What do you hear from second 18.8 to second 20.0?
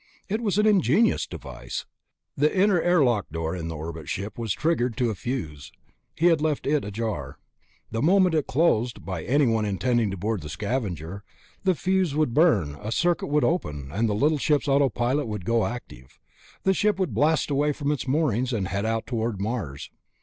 out toward Mars....